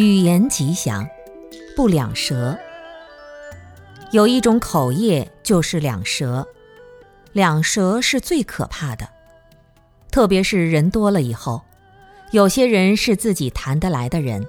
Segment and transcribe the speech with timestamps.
[0.00, 1.06] 语言吉祥，
[1.76, 2.58] 不两舌。
[4.12, 6.48] 有一种口业就是两舌，
[7.34, 9.06] 两舌是最可怕的。
[10.10, 11.60] 特别是人多了以后，
[12.30, 14.46] 有些人是自己谈得来的人，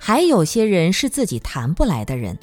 [0.00, 2.36] 还有些人是自己谈不来的人。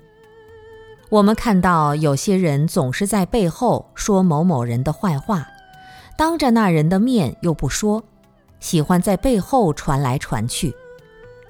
[1.10, 5.50] 我们看到有些人总是在背后说某某人的坏话，
[6.18, 8.06] 当着那人的面又不说，
[8.62, 10.74] 喜欢在背后传来传去。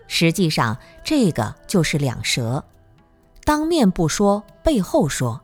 [0.07, 2.63] 实际上，这个就是两舌，
[3.43, 5.41] 当面不说，背后说。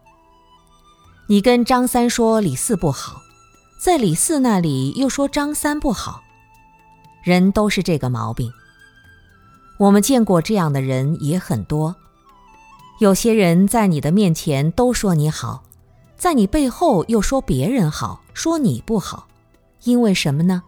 [1.28, 3.22] 你跟张三说李四不好，
[3.82, 6.22] 在李四那里又说张三不好，
[7.24, 8.52] 人都是这个毛病。
[9.80, 11.96] 我们见过这样的人也很多，
[13.00, 15.64] 有些人在你的面前都说你好，
[16.18, 19.28] 在你背后又说别人好，说你不好，
[19.84, 20.64] 因为什么呢？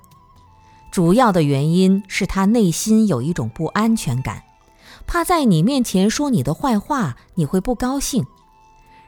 [0.95, 4.43] 主要的原因是他内心有一种不安全感，
[5.05, 8.25] 怕在你面前说你的坏话，你会不高兴，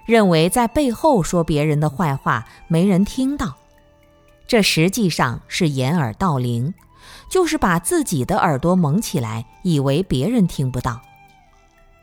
[0.06, 3.56] 认为在背后说别人的坏话没人听到，
[4.46, 6.74] 这实际上是掩耳盗铃，
[7.30, 11.00] 就是把自己的耳朵蒙起来，以为别人听不到。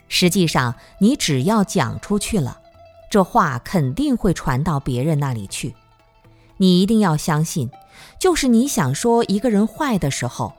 [0.08, 2.58] 实际上，你只要讲出去了，
[3.10, 5.74] 这话肯定会传到别人那里去，
[6.56, 7.70] 你一定要相信。
[8.18, 10.52] 就是你想说一个人坏的时候，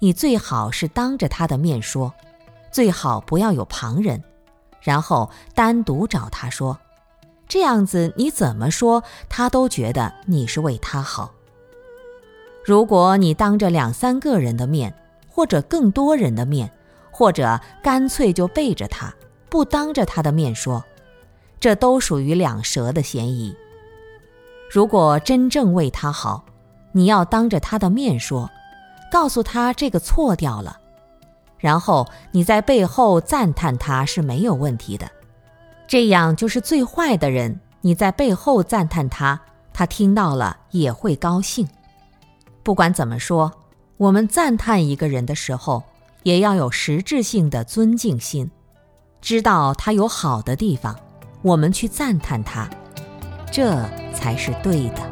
[0.00, 2.12] 你最好是当着他的面说，
[2.70, 4.22] 最好不要有旁人，
[4.80, 6.78] 然后单独找他说，
[7.46, 11.32] 这样子你怎么说他都觉得你是为他好。
[12.64, 14.94] 如果你当着两三个人的面，
[15.28, 16.70] 或者更多人的面，
[17.10, 19.12] 或者干脆就背着他，
[19.48, 20.84] 不当着他的面说，
[21.58, 23.54] 这都属于两舌的嫌疑。
[24.70, 26.44] 如果真正为他好，
[26.92, 28.50] 你要当着他的面说，
[29.10, 30.78] 告诉他这个错掉了，
[31.58, 35.10] 然后你在背后赞叹他是没有问题的，
[35.86, 37.60] 这样就是最坏的人。
[37.84, 39.40] 你在背后赞叹他，
[39.72, 41.66] 他听到了也会高兴。
[42.62, 43.50] 不管怎么说，
[43.96, 45.82] 我们赞叹一个人的时候，
[46.22, 48.48] 也要有实质性的尊敬心，
[49.20, 50.96] 知道他有好的地方，
[51.42, 52.70] 我们去赞叹他，
[53.50, 55.11] 这才是对的。